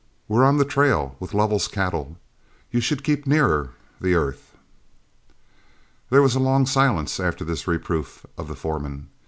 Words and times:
We're 0.27 0.43
on 0.43 0.57
the 0.57 0.65
trail 0.65 1.15
with 1.19 1.35
Lovell's 1.35 1.67
cattle. 1.67 2.17
You 2.71 2.81
should 2.81 3.03
keep 3.03 3.27
nearer 3.27 3.69
the 3.99 4.15
earth." 4.15 4.57
There 6.09 6.23
was 6.23 6.33
a 6.33 6.39
long 6.39 6.65
silence 6.65 7.19
after 7.19 7.45
this 7.45 7.67
reproof 7.67 8.25
of 8.35 8.47
the 8.47 8.55
foreman. 8.55 9.09